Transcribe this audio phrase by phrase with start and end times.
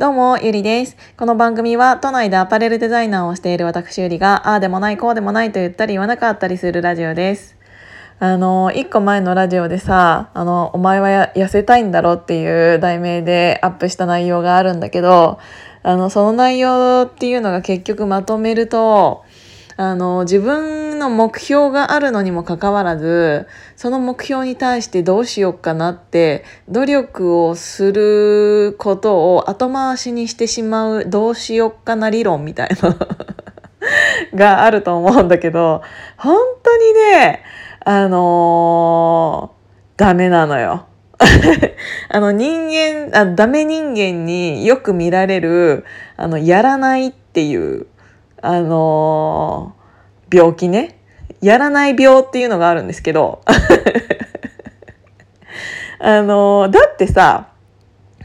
[0.00, 0.96] どうも、ゆりです。
[1.18, 7.58] この番組は都内でアパレルデザイナーをしている私ゆりが、ああでもない、こうでもないと言ったり言わなかったりするラジオです。
[8.18, 15.38] あの、一個前のラジオでさ、あの、お前は痩せたいんだろっていう題名でアップした内容があるんだけど、
[15.82, 19.26] あの、その内容っていうのが結局まとめると、
[19.80, 32.94] あの、自分の目標があるのにもかかわらず、その目標に対してどうしようかなって、努力をすることを後回しにしてしまう、どうしよっかな理論みたいな
[34.36, 35.80] があると思うんだけど、
[36.18, 37.42] 本当にね、
[37.82, 39.60] あのー
[39.96, 40.84] ダメなのよ。
[42.08, 45.86] あの人間あ、ダメ人間によく見られる、
[46.18, 47.86] あの、やらないっていう、
[48.42, 49.80] あのー
[50.32, 51.00] 病気ね。
[51.40, 53.42] やらない病っていうのがあるんですけど、
[55.98, 57.50] あのーだってさ、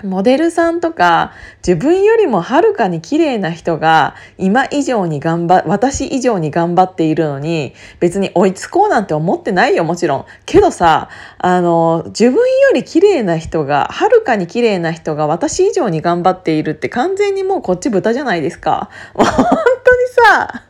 [0.03, 1.31] モデルさんとか
[1.65, 10.25] 自分よりもはるかに綺麗な人が今以上に頑張私以上に頑張っているのに別に追いつこうなんて思ってないよもちろん。
[10.45, 18.89] けどさあの自分より綺麗な人がはるかに綺麗な人が私以上に頑張っているって完全にもうこっち豚じゃないですか。
[19.13, 19.25] 本
[19.95, 20.63] にさ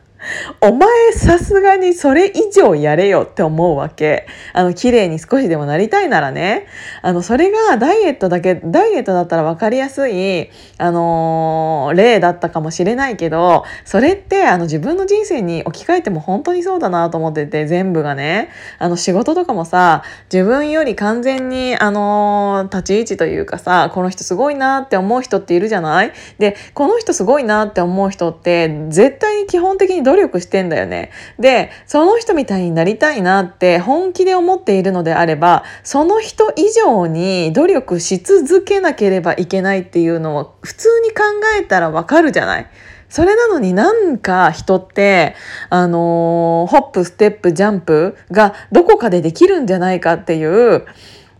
[0.60, 4.26] お前さすがにそれ以上やれよって思うわけ。
[4.52, 6.66] あの、綺麗に少しでもなりたいならね。
[7.02, 18.50] あの、それがダイエットだけ、ダイエットだったら分かりやすい、あのー例だったかもしれないけど、それって、あの、自分の人生に置き換えても本当にそうだなと思ってて、全部がね。
[18.78, 26.12] あの、仕事とかもさ、自分より完全に、あのー立ち位置というかさ、この人すごいなって思う人っているじゃない？
[26.38, 31.10] で、この人すごいなって思う人って、絶対に基本的に努力してんだよね。
[31.38, 41.22] で、その人みたいになりたいなって本気で思っているのであれば、その人以上に努力し続けなければいけないっていうのを普通に考
[41.60, 42.66] えたらわかるじゃない
[43.08, 45.36] それなのになんか人って、
[45.70, 50.86] あのーホップ、ステップ、ジャンプがどこかでできるんじゃないかっていう、う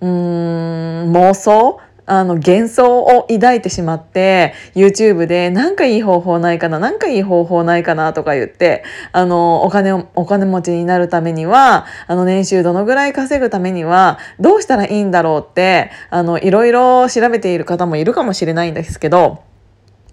[0.03, 19.43] ーん、妄想あの幻想を抱いてしまって YouTube でなんかいい方法ないかななんかいい方法ないかなとか言ってあのお金をお金持ちになるためにはあの年収どのぐらい稼ぐためにはどうしたらいいんだろうってあのいろいろ調べている方もいるかもしれないんですけど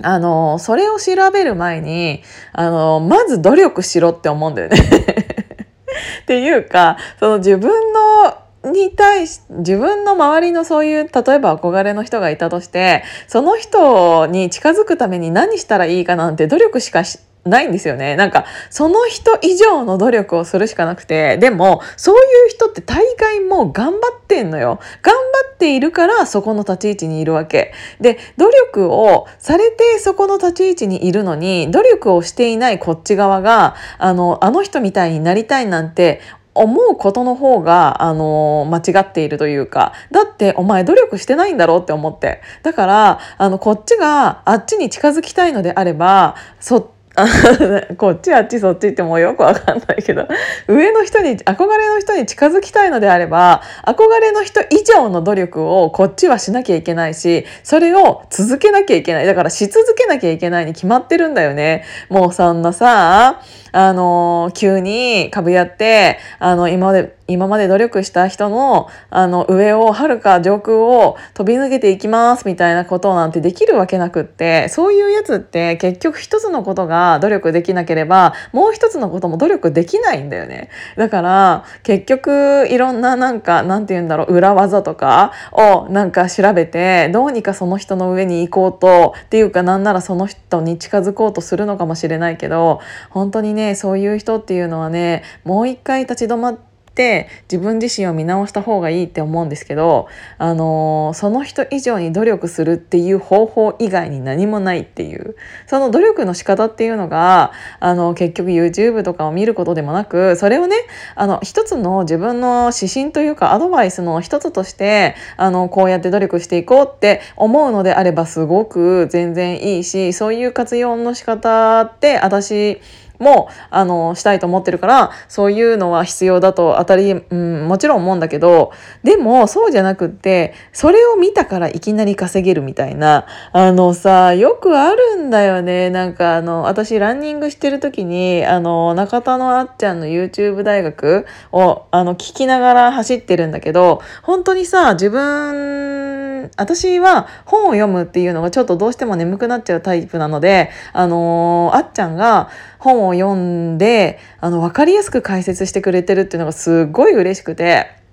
[0.02, 4.78] あのそれを調べる前にあのまず努力しろって思うんだよね。
[6.24, 8.43] っていうかその自分の
[8.74, 18.16] に対し自分の周りのそういう例えば憧れの人がいたとしてその人に近づくために何したらいいかなんて努力しかしないんですよね。
[18.16, 24.80] なんか、その人以上の努力をするしかなくて、でも、そういう人って大概もう頑張ってんのよ。
[25.02, 25.20] 頑張
[25.54, 27.74] っているからそこの立ち位置にいるわけ。
[28.00, 36.22] で、努力をされてそこの立ち位置にいるのに、努力をしていないこっち側が、あの、あの人みたいになりたいなんて、
[36.56, 42.42] 思うことの方が、あの間違っているというか、だってお前努力してないんだろうって思って。
[42.62, 46.86] だから、あの、こっちがあっちに近づきたいのであれば、そっ
[47.98, 50.28] こっちあっちそっちってもうよくわかんないけど
[50.68, 59.26] 上の人に憧れの人に近づきたいのであれば憧れの人以上の努力をこっちはしなきゃいけないしそれを続けなきゃいけない。
[59.28, 61.84] だからし続けなきゃいけないに決まってるんだよね。
[62.10, 63.42] もうそんなさ
[63.72, 80.70] あの急に株やってあの今まで今まで努力した人のあの上をはるか上空を飛び抜けていきますみたいなことなんてできるわけなくってそういうやつって結局一つのことが努力できなければもう一つのことも努力できないんだよね。
[80.98, 105.36] だから結局いろんななんかなんて言うんだろう裏技とかをなんか調べてどうにかその人の上に行こうとっていうかなんならその人に近づこうとするのかもしれないけど本当にねそういう人っていうのはねもう一回立ち止まってって自分自身を見直した方がいいって思うんですけど、あのーその人以上に努力するっていう方法以外に何もないっていう。
[105.68, 110.76] その努力の仕方っていうのがあの結局 YouTube とかを見ることでもなくそれをね
[111.16, 122.80] あの一つの自分の指針というかアドバイスの一つとしてあのこうやって努力していこうって思うのであればすごく全然いいしそういう活用の仕方って私
[123.24, 128.72] もあのしたいと思ってるからそういうのは必要だと当たり、うん、もちろん思うんだけど
[129.04, 135.90] でもそうじゃなくってそれを見たからいきなり稼げるみたいなあのさよくあるんだよね。
[135.90, 146.13] なんかあの私ランニングしてる時にあの中田のあっちゃんの YouTube 大学をあの聞きながら走ってるんだけど本当にさ自分
[146.58, 152.50] 私は本を読むっていうのがちょっとどうしても眠くなっちゃうタイプなのであのー、あっちゃんが
[152.80, 158.04] 本を読んであの分かりやすく解説してくれてるっていうのがすっごい嬉しくて。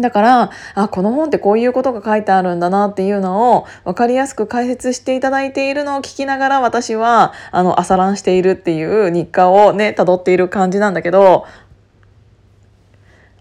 [0.00, 11.46] だからあこの本ってこういうことが書いてあるんだなっていうのを分かりやすく解説していただいているのを聞きながら私はあの朝ランしているっていう日課をね辿っている感じなんだけど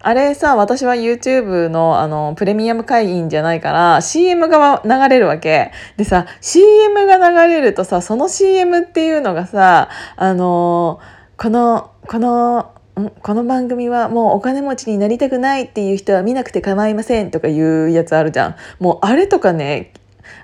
[0.04, 5.72] あれさ私は YouTube のあのプレミアム会員じゃないから CM が流れるわけ。
[5.98, 11.00] でさ CM が流れるとさその CM っていうのがさあの
[11.38, 12.72] このこの
[13.22, 18.56] この番組はもうお金持ちになりたくないっていう人は見なくて構いませんとかいうやつあるじゃん。
[18.80, 19.94] もうあれとかね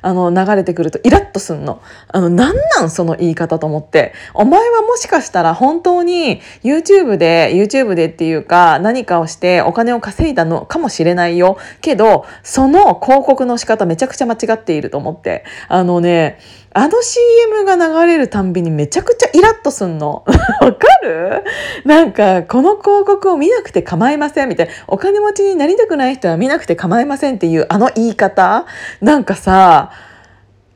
[0.01, 1.81] あの流れてくるとイラッとすんの。
[2.07, 4.13] あの、なんなんその言い方と思って。
[4.33, 11.57] お前はもしかしたら本当に YouTube で、YouTube でっていうか何かをしてお金を稼いだのかもしれないよ。
[11.81, 15.43] けど、その広告の仕方めちゃくちゃ間違っていると思って。
[15.67, 16.39] あのね、
[16.73, 20.23] あの CM が流れるたんびにめちゃくちゃイラッとすんの。
[20.61, 21.43] わかる？
[21.85, 24.73] なんか、この広告を見なくて構いませんみたいな。
[24.87, 28.65] お金持ちになりたくない人は見なくて構いませんっていうあの言い方
[29.01, 29.91] なんかさ、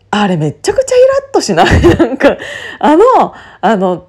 [0.10, 1.82] あれめちゃくちゃイラッとしない？
[1.98, 2.38] なんか、
[2.80, 4.08] あの、あの、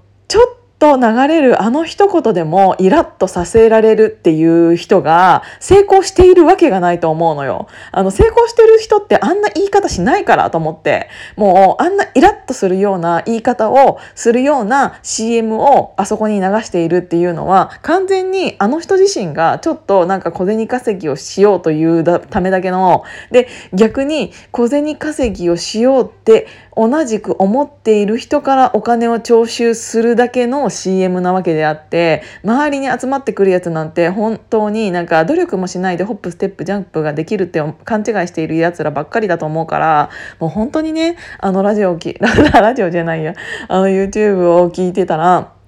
[0.83, 7.69] と流れるあの一言でもイラッとさせられるっていう人が成功しているわけがないと思うのよ。
[7.93, 43.35] あの成功してる人ってあんな言い方しないからと思ってもうあんなイラッとするような言い方をするような CM をあそこに流しているっていうのは完全にあの人自身がちょっとなんか小銭稼ぎをしようというためだけので逆に小銭稼ぎをしようって同じく思っている人からお金を徴収するだけの CM なわけであって周りに集まってくるやつなんて本当になんか努力もしないでホップステップジャンプができるって勘違いしているやつらばっかりだと思うからもう本当にねあのラジオをき ラジオじゃないや
[43.69, 45.62] あの YouTube を聞いてたら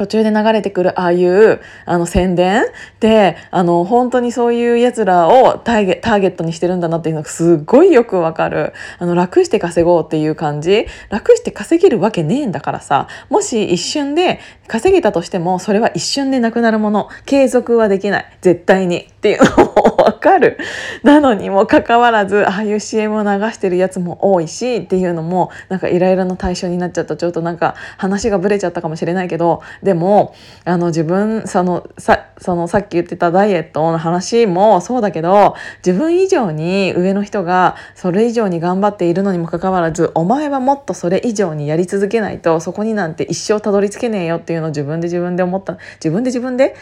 [0.00, 2.64] 途中で流れてくるああいうあの宣伝
[3.00, 8.72] であの本当にそういうやつらをターゲターゲットにしてるんだなっていうのがすっごいよくわかる。
[8.98, 10.86] あの楽して稼ごうっていう感じ。
[11.10, 13.08] 楽して稼げるわけねえんだからさ。
[13.28, 17.10] もし一瞬で稼げたとしてもそれは一瞬でなくなるもの。
[17.26, 18.38] 継続はできない。
[18.40, 19.00] 絶対に。
[19.00, 20.58] っていうのをわかる。
[21.02, 27.16] なのにもかかわらずああいう CM を流してるやつも多いしっていうのもなんかイライラの対象になっちゃった。
[27.16, 35.54] ちょっとなんか話がブレちゃったかもしれないけどでもあの自分そのさそのさっき言ってたダイエットの話もそうだけど
[35.84, 45.78] 自分以上に上の人がそれ以上に頑張っているのにもかかわらずお前はもっとそれ以上にやり続けないとそこになんて一生たどり着けねえよっていうのを自分で自分で思った。
[45.96, 46.74] 自分で自分で？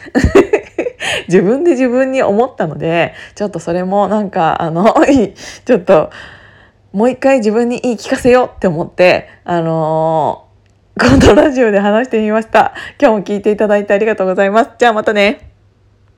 [1.29, 4.95] 自分で自分に思ったのでちょっとそれもなんかあの
[5.65, 6.11] ちょっと
[6.93, 12.73] もう一回自分に言い聞かせようって思ってあのー、このラジオで話してみました。
[13.01, 14.71] 今日も聞いていただいてありがとうございます。
[14.79, 15.58] じゃあまたね。